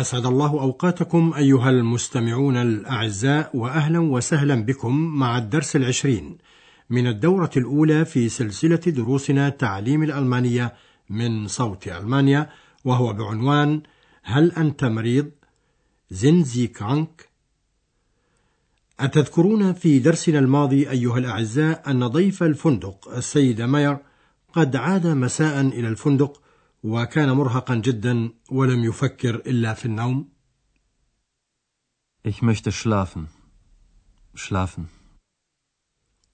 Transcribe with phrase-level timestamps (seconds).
[0.00, 6.38] أسعد الله أوقاتكم أيها المستمعون الأعزاء وأهلا وسهلا بكم مع الدرس العشرين
[6.90, 10.74] من الدورة الأولى في سلسلة دروسنا تعليم الألمانية
[11.10, 12.50] من صوت ألمانيا
[12.84, 13.82] وهو بعنوان
[14.22, 15.30] هل أنت مريض؟
[16.10, 17.28] زنزي كرانك؟
[19.00, 23.98] أتذكرون في درسنا الماضي أيها الأعزاء أن ضيف الفندق السيد ماير
[24.52, 26.42] قد عاد مساء إلى الفندق
[26.82, 30.28] وكان مرهقا جدا ولم يفكر إلا في النوم
[32.24, 33.28] Ich möchte schlafen.
[34.34, 34.88] Schlafen.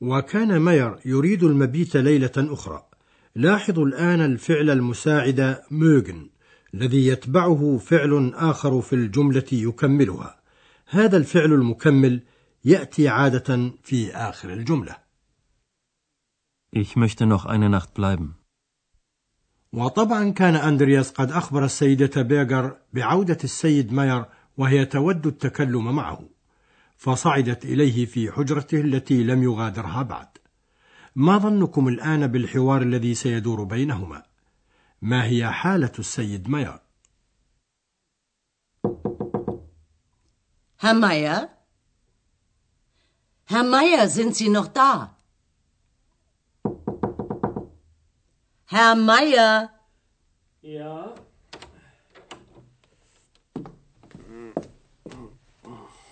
[0.00, 2.88] وكان ماير يريد المبيت ليلة أخرى
[3.34, 6.30] لاحظوا الآن الفعل المساعد mögen
[6.74, 10.40] الذي يتبعه فعل آخر في الجملة يكملها
[10.86, 12.22] هذا الفعل المكمل
[12.64, 15.04] يأتي عادة في آخر الجملة
[16.76, 18.34] Ich möchte noch eine Nacht bleiben.
[19.74, 24.24] وطبعا كان أندرياس قد أخبر السيدة بيغر بعودة السيد ماير
[24.56, 26.20] وهي تود التكلم معه
[26.96, 30.28] فصعدت إليه في حجرته التي لم يغادرها بعد
[31.16, 34.22] ما ظنكم الآن بالحوار الذي سيدور بينهما
[35.02, 36.78] ما هي حالة السيد ماير
[40.84, 41.48] Herr Meier?
[43.46, 44.50] Herr Meier, sind Sie?
[48.66, 49.70] Herr Meier?
[50.62, 51.14] Ja,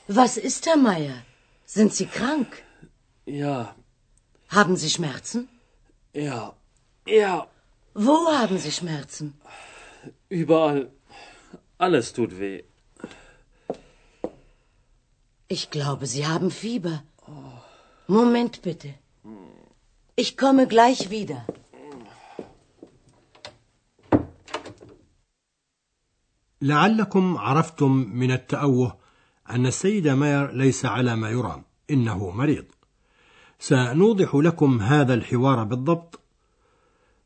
[0.09, 1.23] Was ist, Herr Meier?
[1.65, 2.63] Sind Sie krank?
[3.27, 3.75] ja,
[4.49, 5.49] Haben Sie Schmerzen?
[6.13, 6.55] ja,
[7.07, 7.47] ja,
[7.95, 9.41] Wo haben Sie Schmerzen?
[10.29, 10.91] überall.
[11.79, 12.63] Alles tut weh.
[15.49, 17.03] Ich glaube, Sie haben Fieber.
[18.07, 18.95] Moment bitte.
[20.17, 21.47] Ich komme gleich wieder.
[26.63, 28.99] لعلكم عرفتم من التأوه
[29.51, 32.65] أن السيد ماير ليس على ما يرام إنه مريض.
[33.59, 36.21] سنوضح لكم هذا الحوار بالضبط.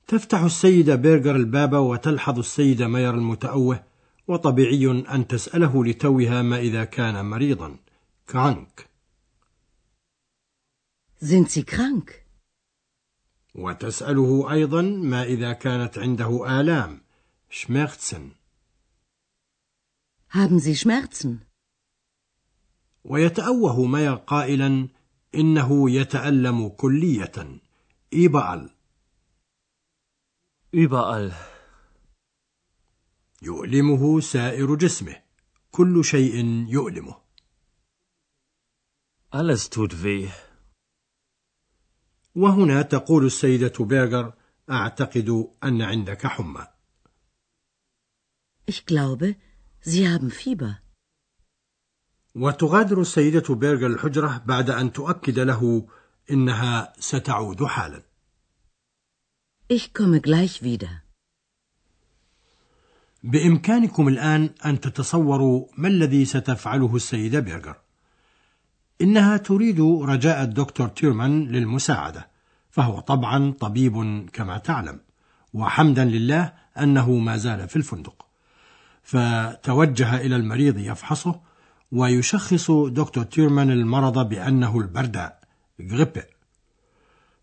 [0.06, 3.82] تفتح السيدة بيرجر الباب وتلحظ السيد ماير المتأوه
[4.28, 7.76] وطبيعي أن تسأله لتوها ما إذا كان مريضا.
[8.30, 8.88] كرانك.
[11.22, 12.10] Sind Sie krank?
[13.54, 17.00] وتسأله أيضا ما إذا كانت عنده آلام.
[17.50, 18.35] شميرتسن.
[20.28, 21.46] Haben Sie Schmerzen?
[23.04, 24.88] ويتأوه ماير قائلا
[25.34, 27.60] إنه يتألم كلية
[28.12, 28.70] إيبأل
[30.76, 31.32] Überall.
[33.42, 35.22] يؤلمه سائر جسمه
[35.70, 37.16] كل شيء يؤلمه
[39.32, 40.30] Alles tut weh.
[42.34, 44.32] وهنا تقول السيدة بيرجر
[44.70, 46.66] أعتقد أن عندك حمى
[48.66, 49.36] Ich glaube,
[49.88, 50.82] Sie haben Fieber.
[52.34, 55.86] وتغادر السيدة بيرجر الحجرة بعد أن تؤكد له
[56.30, 58.02] إنها ستعود حالا
[59.68, 61.02] Ich komme gleich wieder.
[63.22, 67.76] بإمكانكم الآن أن تتصوروا ما الذي ستفعله السيدة بيرجر
[69.00, 72.28] إنها تريد رجاء الدكتور تيرمان للمساعدة
[72.70, 75.00] فهو طبعا طبيب كما تعلم
[75.52, 78.25] وحمدا لله أنه ما زال في الفندق
[79.06, 81.40] فتوجه إلى المريض يفحصه
[81.92, 85.40] ويشخص دكتور تيرمان المرض بأنه البرداء
[85.90, 86.24] غريبة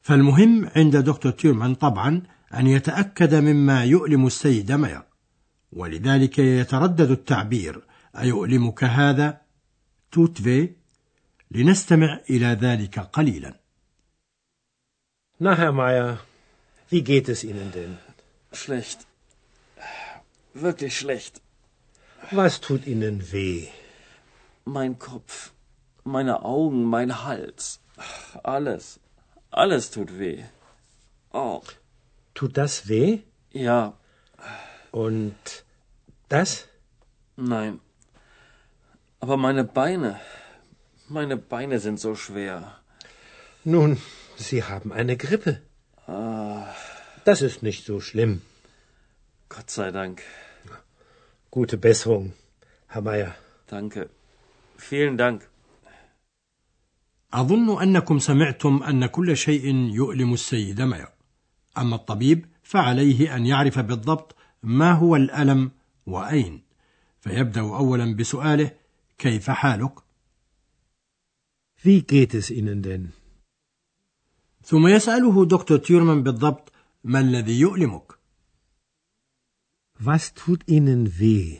[0.01, 2.21] فالمهم عند دكتور تيرمان طبعا
[2.53, 5.01] أن يتأكد مما يؤلم السيد ماير
[5.73, 7.83] ولذلك يتردد التعبير
[8.17, 9.41] أيؤلمك هذا
[10.11, 10.69] توت في
[11.51, 13.53] لنستمع إلى ذلك قليلا
[15.39, 16.19] Na, Herr Meier,
[16.89, 17.97] wie geht es Ihnen denn?
[18.53, 18.99] Schlecht.
[20.53, 21.42] Wirklich schlecht.
[22.31, 23.67] Was tut Ihnen weh?
[24.65, 25.51] Mein Kopf,
[26.03, 27.79] meine Augen, mein Hals.
[28.43, 28.99] Alles.
[29.51, 30.43] Alles tut weh.
[31.31, 31.61] Oh,
[32.33, 33.19] Tut das weh?
[33.51, 33.93] ja,
[34.91, 35.35] Und
[36.29, 36.67] das?
[37.35, 37.79] nein.
[39.19, 40.19] Aber meine Beine.
[41.07, 42.77] Meine Beine sind so schwer.
[43.63, 44.01] Nun,
[44.35, 45.61] Sie haben eine Grippe.
[47.25, 48.41] Das ist nicht so schlimm.
[49.49, 50.21] Gott sei Dank.
[51.55, 52.33] Gute Besserung,
[52.87, 53.35] Herr Meier.
[53.67, 54.09] Danke.
[54.77, 55.41] Vielen Dank.
[57.33, 61.07] أظن أنكم سمعتم أن كل شيء يؤلم السيد ماير
[61.77, 65.71] أما الطبيب فعليه أن يعرف بالضبط ما هو الألم
[66.05, 66.61] وأين
[67.21, 68.71] فيبدأ أولا بسؤاله
[69.17, 69.99] كيف حالك؟
[71.83, 73.09] Wie geht es Ihnen denn?
[74.63, 76.71] ثم يسأله دكتور تيورمان بالضبط
[77.03, 78.22] ما الذي يؤلمك؟
[79.99, 81.59] Was tut Ihnen weh?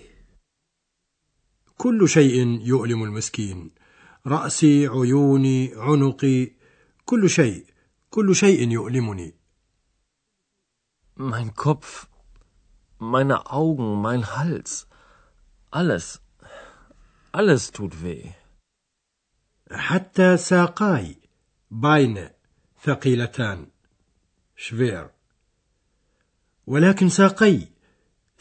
[1.78, 3.72] كل شيء يؤلم المسكين
[4.28, 6.52] رأسي عيوني عنقي
[7.06, 7.66] كل شيء
[8.10, 9.34] كل شيء يؤلمني
[11.16, 12.08] Mein Kopf,
[12.98, 14.88] meine Augen, mein Hals.
[15.72, 16.22] Alles.
[17.32, 18.34] Alles tut weh.
[19.72, 21.18] حتى ساقاي
[21.72, 22.30] باين
[22.84, 23.68] ثقيلتان
[24.56, 25.10] شفير
[26.68, 27.73] ولكن ساقي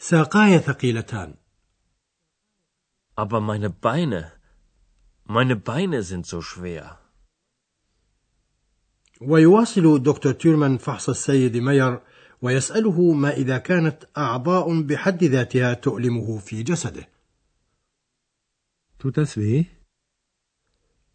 [0.03, 1.33] ساقاي ثقيلتان
[3.15, 4.31] Aber meine Beine,
[5.23, 6.97] meine Beine sind so schwer.
[9.21, 11.99] ويواصل دكتور تيرمان فحص السيد ماير
[12.41, 17.07] ويسأله ما إذا كانت أعضاء بحد ذاتها تؤلمه في جسده
[18.99, 19.65] Tut das weh?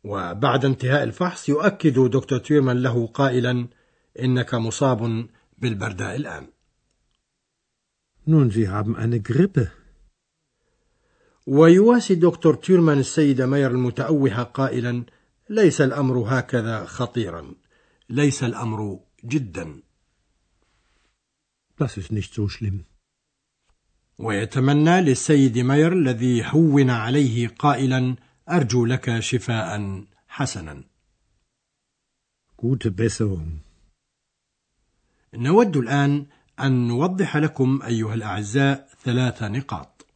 [0.04, 3.68] وبعد انتهاء الفحص يؤكد دكتور تيرمان له قائلا
[4.20, 6.57] إنك مصاب بالبرداء الآن
[8.32, 9.70] Nun, Sie haben eine Grippe.
[11.46, 15.04] ويواسي دكتور تيرمان السيد ماير المتأوه قائلا
[15.50, 17.54] ليس الأمر هكذا خطيرا
[18.10, 19.82] ليس الأمر جدا
[21.78, 22.84] Das ist nicht so schlimm.
[24.18, 28.16] ويتمنى للسيد ماير الذي هون عليه قائلا
[28.48, 30.84] أرجو لك شفاء حسنا
[32.62, 33.62] Gute Besserung.
[35.34, 36.26] نود الآن
[36.60, 40.06] أن نوضح لكم أيها الأعزاء ثلاث نقاط.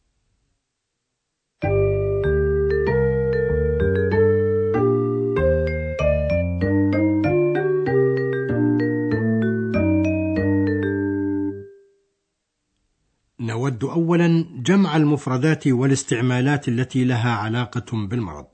[13.39, 18.45] نود أولا جمع المفردات والاستعمالات التي لها علاقة بالمرض.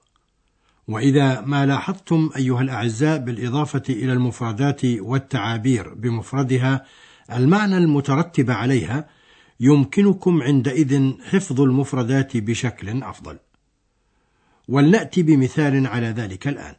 [0.87, 6.85] وإذا ما لاحظتم أيها الأعزاء بالإضافة إلى المفردات والتعابير بمفردها
[7.31, 9.09] المعنى المترتب عليها
[9.59, 13.39] يمكنكم عندئذ حفظ المفردات بشكل أفضل.
[14.67, 16.75] ولنأتي بمثال على ذلك الآن.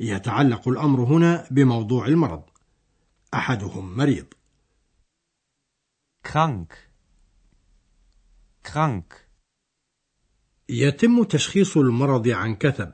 [0.00, 2.42] يتعلق الأمر هنا بموضوع المرض.
[3.34, 4.26] أحدهم مريض.
[6.28, 6.74] Krank.
[8.68, 9.14] Krank.
[10.68, 12.92] يتم تشخيص المرض عن كثب.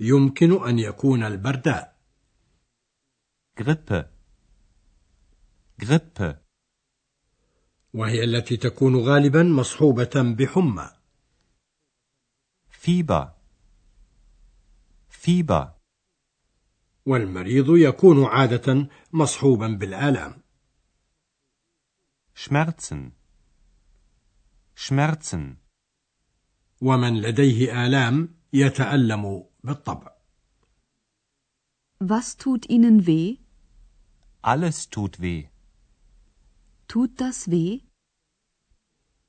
[0.00, 1.98] يمكن أن يكون البرداء.
[3.60, 4.17] Grippe.
[5.78, 6.36] Grippe.
[7.94, 10.90] وهي التي تكون غالبا مصحوبة بحمى.
[12.70, 13.28] Fieber.
[15.10, 15.68] Fieber.
[17.06, 20.42] والمريض يكون عادة مصحوبا بالآلام.
[22.34, 23.12] Schmerzen.
[24.76, 25.56] Schmerzen.
[26.80, 30.18] ومن لديه آلام يتألم بالطبع.
[32.00, 33.36] Was tut Ihnen weh?
[34.42, 35.48] alles tut weh.
[36.88, 37.80] Tut das weh?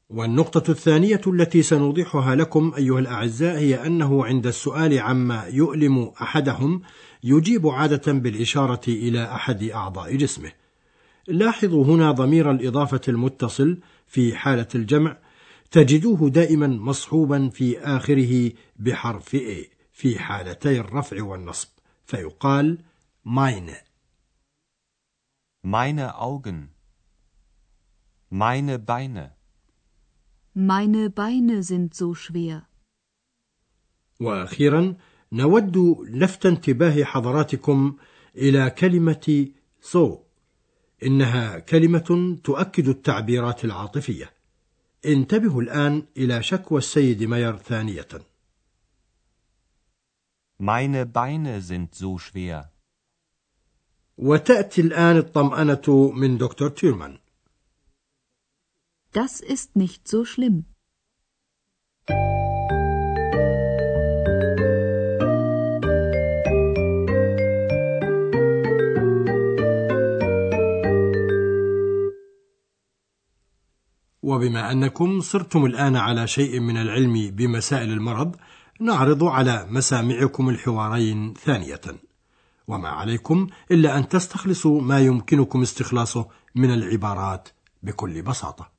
[0.09, 6.81] والنقطة الثانية التي سنوضحها لكم أيها الأعزاء هي أنه عند السؤال عما يؤلم أحدهم
[7.23, 10.51] يجيب عادة بالإشارة إلى أحد أعضاء جسمه.
[11.27, 15.17] لاحظوا هنا ضمير الإضافة المتصل في حالة الجمع
[15.71, 21.67] تجدوه دائما مصحوبا في آخره بحرف A في حالتي الرفع والنصب
[22.05, 22.77] فيقال
[23.25, 23.75] meine
[25.63, 26.78] meine Augen
[28.29, 29.35] meine Beine.
[30.53, 32.65] Meine Beine sind so schwer.
[34.19, 34.95] وأخيرا
[35.31, 35.77] نود
[36.09, 37.97] لفت انتباه حضراتكم
[38.35, 39.47] إلى كلمة
[39.81, 40.17] so
[41.03, 44.33] إنها كلمة تؤكد التعبيرات العاطفية.
[45.05, 48.07] انتبهوا الآن إلى شكوى السيد ماير ثانية.
[50.59, 52.65] Meine Beine sind so schwer.
[54.17, 57.19] وتأتي الآن الطمأنة من دكتور تيرمان.
[59.21, 60.65] Das ist nicht so schlimm.
[74.23, 78.35] وبما أنكم صرتم الآن على شيء من العلم بمسائل المرض
[78.79, 81.81] نعرض على مسامعكم الحوارين ثانية
[82.67, 87.49] وما عليكم إلا أن تستخلصوا ما يمكنكم استخلاصه من العبارات
[87.83, 88.78] بكل بساطة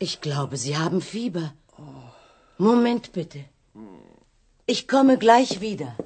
[0.00, 1.46] Ich glaube, Sie haben Fieber.
[2.58, 3.44] Moment bitte.
[4.66, 5.96] Ich komme gleich wieder.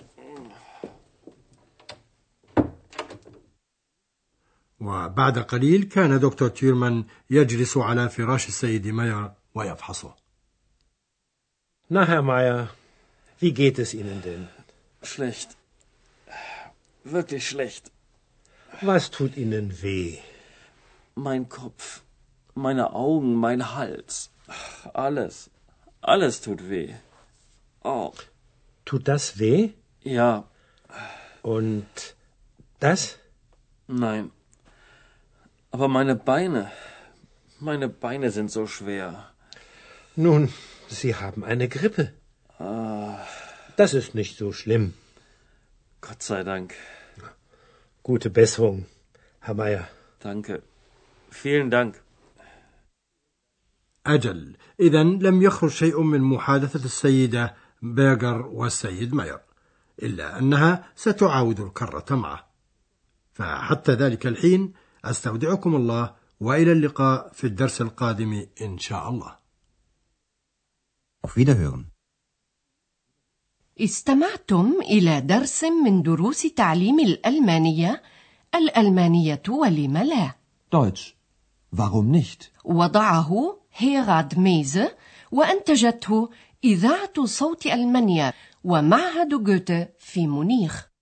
[4.80, 10.14] وبعد قليل كان دكتور تيرمان يجلس على فراش السيد ماير ويفحصه
[11.92, 12.68] Na, Herr Meier,
[13.40, 14.48] wie geht es Ihnen denn?
[15.02, 15.56] Schlecht.
[17.04, 17.90] Wirklich schlecht.
[18.80, 20.18] Was tut Ihnen weh?
[21.16, 22.02] Mein Kopf,
[22.55, 24.31] meine Augen, mein Hals.
[24.93, 25.49] Alles.
[26.01, 26.93] Alles tut weh.
[27.83, 28.13] Oh,
[28.85, 29.71] Tut das weh?
[30.01, 30.43] ja,
[31.41, 31.87] Und
[32.79, 33.17] das?
[33.87, 34.31] nein.
[35.71, 36.71] Aber meine Beine,
[37.59, 39.29] meine Beine sind so schwer.
[40.15, 40.53] Nun,
[40.87, 42.13] Sie haben eine Grippe.
[43.75, 44.93] Das ist nicht so schlimm.
[46.01, 46.73] Gott sei Dank.
[48.03, 48.85] Gute Besserung,
[49.41, 49.87] Herr Meier.
[50.19, 50.61] Danke.
[51.31, 52.01] Vielen Dank.
[54.05, 59.39] أجل إذا لم يخرج شيء من محادثة السيدة بيغر والسيد ماير
[60.03, 62.47] إلا أنها ستعاود الكرة معه
[63.33, 64.73] فحتى ذلك الحين
[65.05, 69.45] أستودعكم الله وإلى اللقاء في الدرس القادم إن شاء الله
[71.27, 71.85] Auf Wiederhören.
[73.79, 78.03] استمعتم إلى درس من دروس تعليم الألمانية
[78.55, 80.35] الألمانية ولم لا
[80.75, 81.15] Deutsch.
[81.75, 82.51] Warum nicht?
[82.65, 84.95] وضعه هيراد ميزة
[85.31, 86.29] وأنتجته
[86.63, 90.94] إذاعة صوت ألمانيا ومعهد جوته في مونيخ.